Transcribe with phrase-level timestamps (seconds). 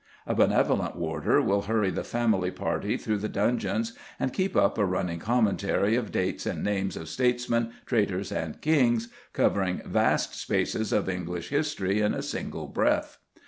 [0.25, 4.83] A benevolent warder will hurry the family party through the dungeons, and keep up a
[4.83, 11.07] running commentary of dates and names of statesmen, traitors, and kings, covering vast spaces of
[11.07, 13.19] English history in a single breath.